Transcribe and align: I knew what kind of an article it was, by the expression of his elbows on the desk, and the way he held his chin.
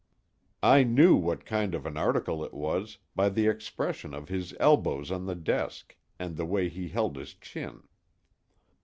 I 0.63 0.81
knew 0.81 1.15
what 1.15 1.45
kind 1.45 1.75
of 1.75 1.85
an 1.85 1.95
article 1.95 2.43
it 2.43 2.55
was, 2.55 2.97
by 3.15 3.29
the 3.29 3.45
expression 3.45 4.15
of 4.15 4.29
his 4.29 4.55
elbows 4.59 5.11
on 5.11 5.27
the 5.27 5.35
desk, 5.35 5.95
and 6.17 6.35
the 6.37 6.43
way 6.47 6.69
he 6.69 6.87
held 6.87 7.17
his 7.17 7.35
chin. 7.35 7.83